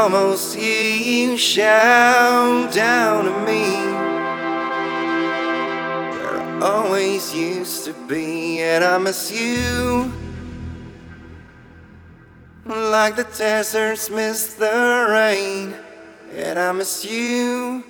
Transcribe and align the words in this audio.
almost 0.00 0.54
hear 0.54 0.96
you 0.96 1.36
shout 1.36 2.72
down 2.72 3.24
to 3.26 3.30
me. 3.44 3.64
Where 6.10 6.40
I 6.40 6.60
always 6.62 7.34
used 7.34 7.84
to 7.84 7.92
be, 8.08 8.60
and 8.60 8.82
I 8.82 8.96
miss 8.96 9.30
you. 9.30 10.10
Like 12.64 13.16
the 13.16 13.24
deserts 13.24 14.08
miss 14.08 14.54
the 14.54 15.06
rain, 15.10 15.74
and 16.34 16.58
I 16.58 16.72
miss 16.72 17.04
you. 17.04 17.84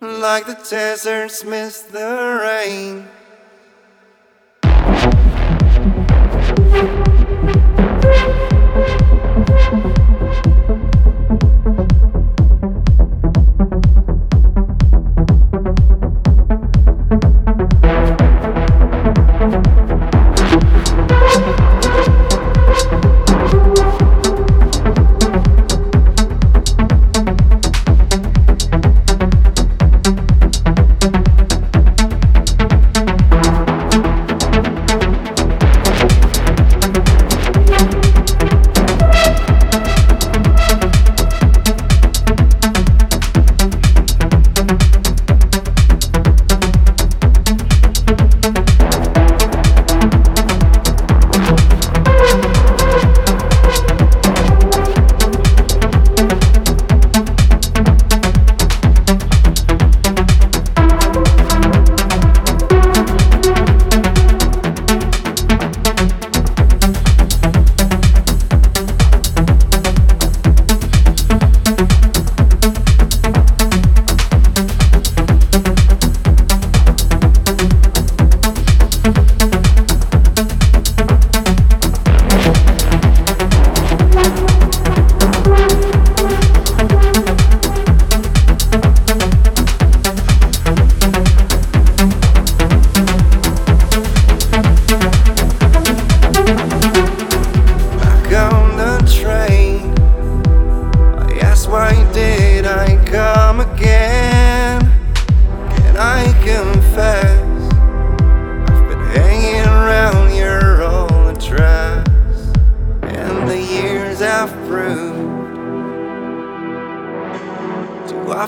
Like 0.00 0.46
the 0.46 0.58
deserts 0.70 1.44
miss 1.44 1.82
the 1.82 2.40
rain. 2.42 3.06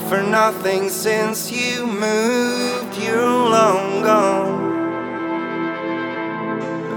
Offer 0.03 0.21
nothing 0.23 0.89
since 0.89 1.51
you 1.51 1.87
moved. 1.87 2.97
You're 2.97 3.21
long 3.21 4.01
gone. 4.03 4.73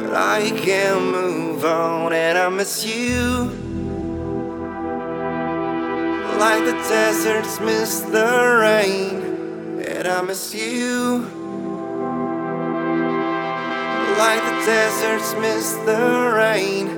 But 0.01 0.15
I 0.15 0.51
can't 0.51 1.13
move 1.13 1.65
on 1.65 2.13
and 2.13 2.37
I 2.39 2.49
miss 2.49 2.85
you 2.85 3.51
Like 6.39 6.65
the 6.65 6.77
deserts 6.89 7.61
miss 7.61 8.01
the 8.01 8.59
rain 8.61 9.81
And 9.83 10.07
I 10.07 10.23
miss 10.23 10.55
you 10.55 11.19
Like 14.19 14.43
the 14.49 14.57
deserts 14.67 15.35
miss 15.35 15.75
the 15.91 16.33
rain 16.35 16.89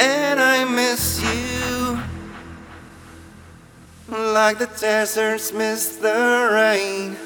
And 0.00 0.40
I 0.40 0.64
miss 0.64 1.20
you 1.22 1.47
Like 4.08 4.58
the 4.58 4.70
deserts 4.80 5.52
miss 5.52 5.96
the 5.96 6.50
rain 6.52 7.16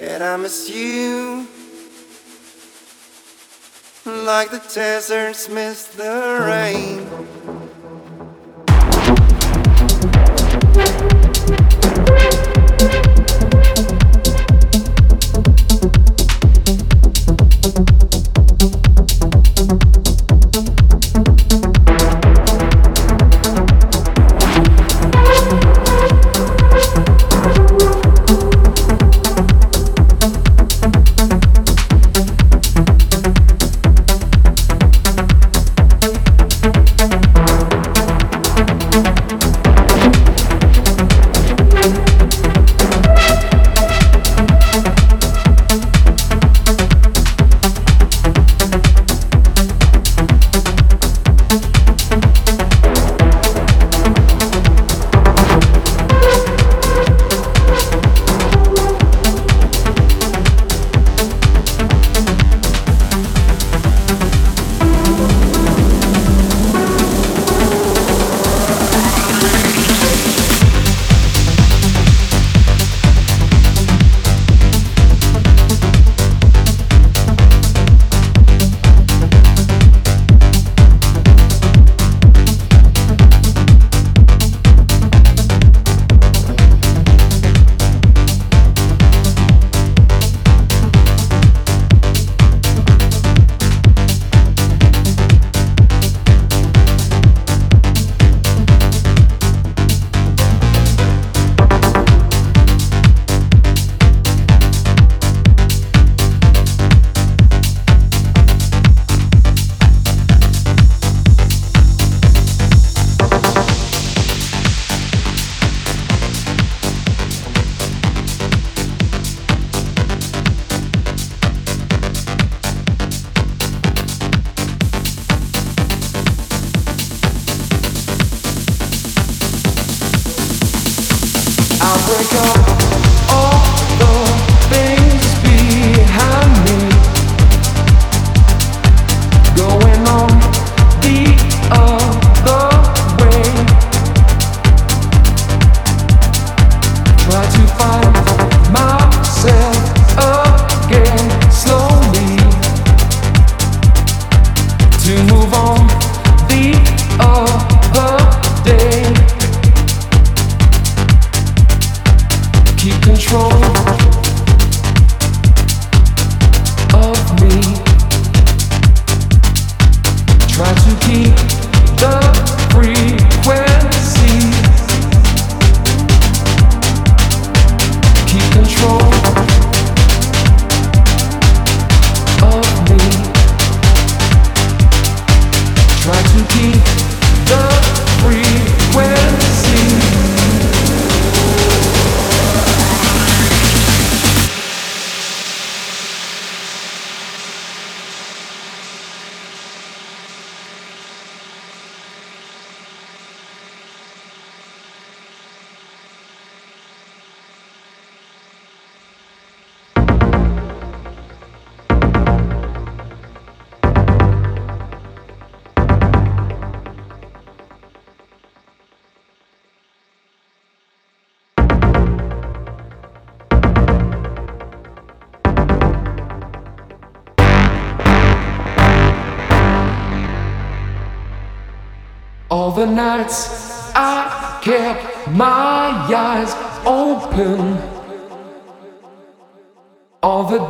And 0.00 0.22
I 0.22 0.36
miss 0.36 0.70
you 0.70 1.48
like 4.06 4.50
the 4.50 4.62
deserts 4.74 5.48
miss 5.48 5.86
the 5.88 6.44
rain. 6.46 7.59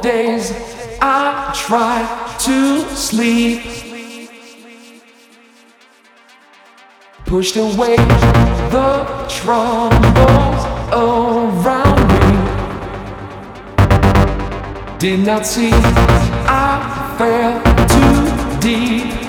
Days 0.00 0.52
I 1.00 1.52
try 1.54 2.06
to 2.40 2.84
sleep. 2.94 3.62
Pushed 7.24 7.56
away 7.56 7.96
the 8.74 9.06
troubles 9.28 10.64
around 10.92 12.00
me. 12.12 12.30
Did 14.98 15.20
not 15.26 15.46
see 15.46 15.70
I 15.72 17.14
fell 17.18 17.60
too 17.88 18.60
deep. 18.60 19.20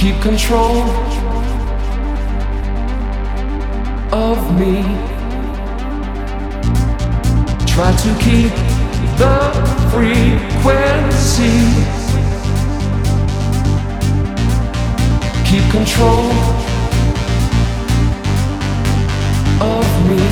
keep 0.00 0.18
control 0.22 0.86
to 8.02 8.14
keep 8.14 8.52
the 9.18 9.36
frequency. 9.92 11.58
Keep 15.44 15.70
control 15.70 16.30
of 19.60 20.08
me. 20.08 20.29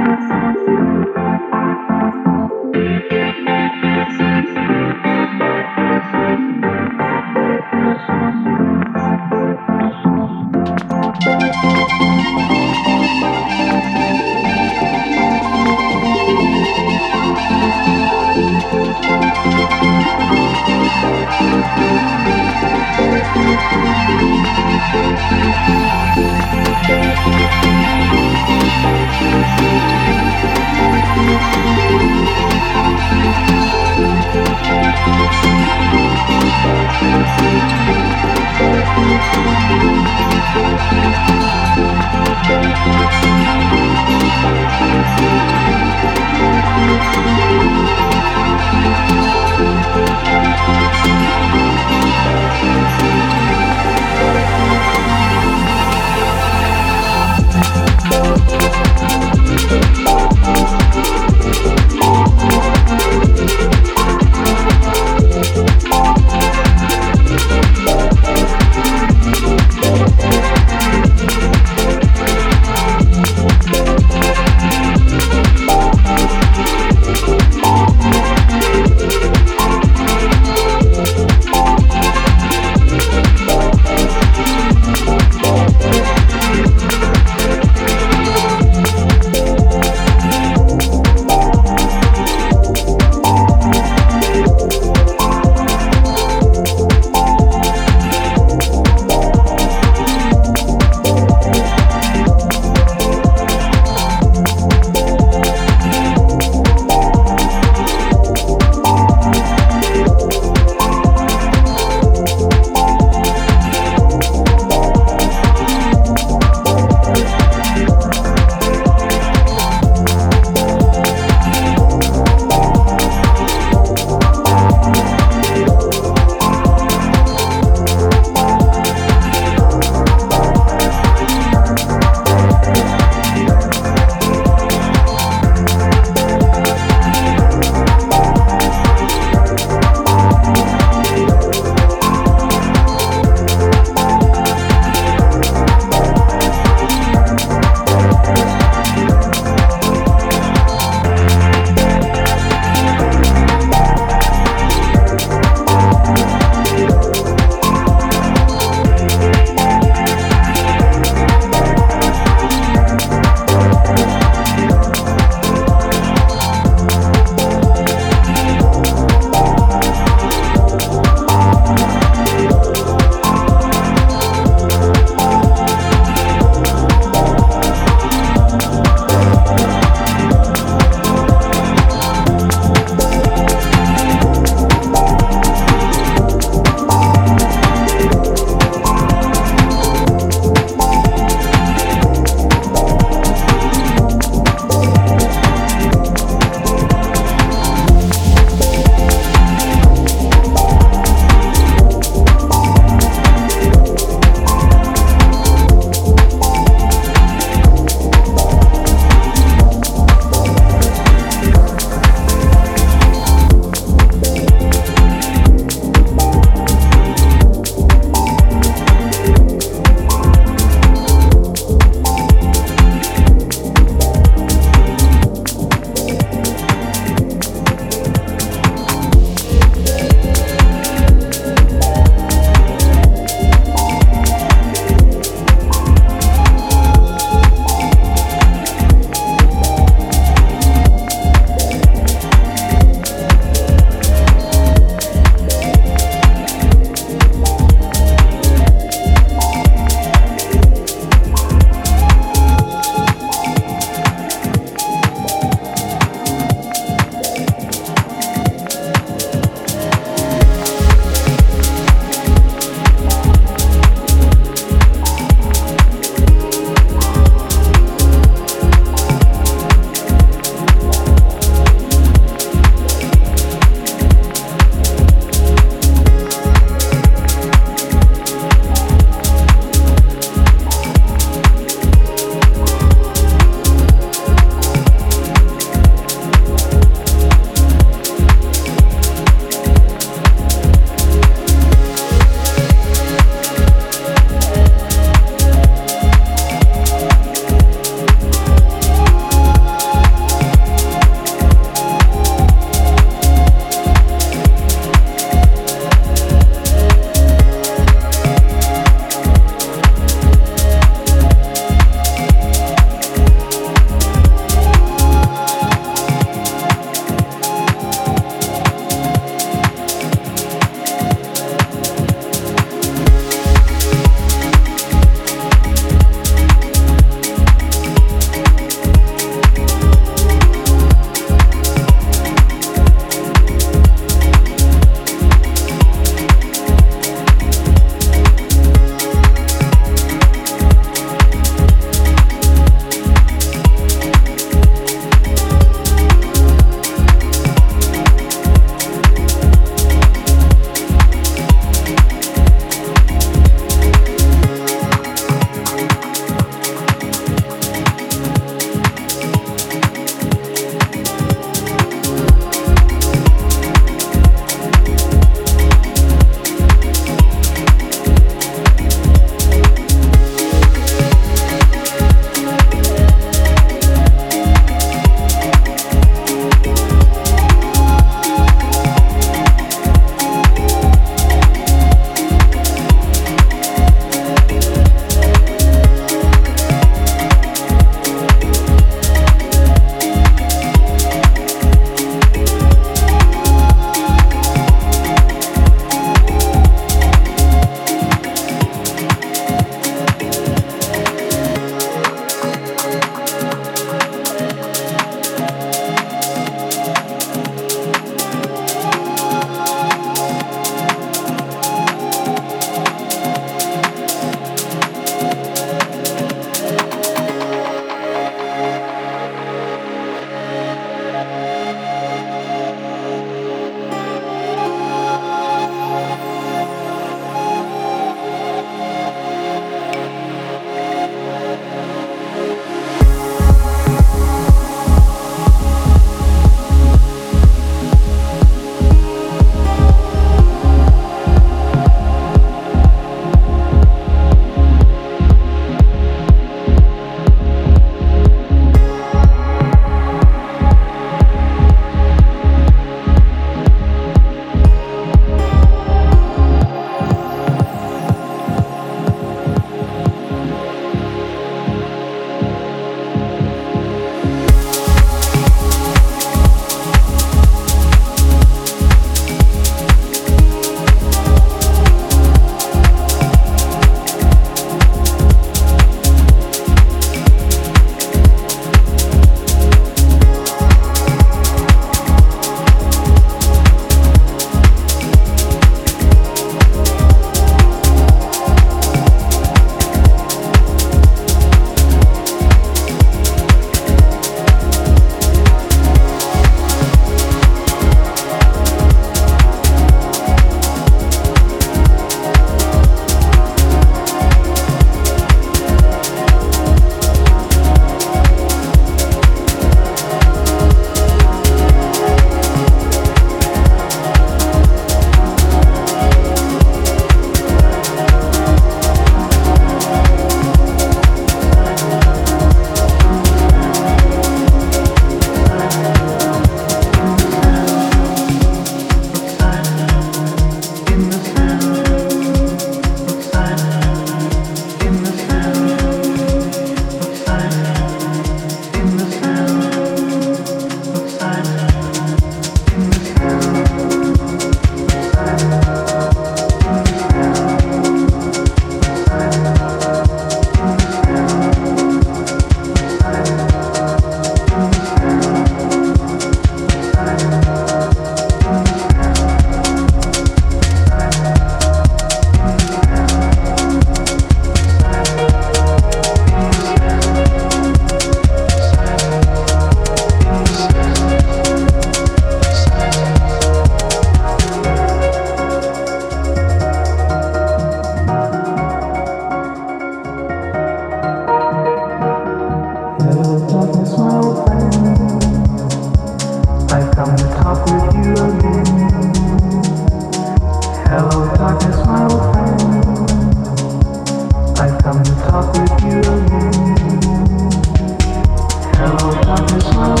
I 599.28 599.36
found 599.36 599.50
myself, 599.50 600.00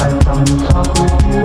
I 0.00 0.18
found 0.24 0.48
with 0.98 1.36
you. 1.36 1.41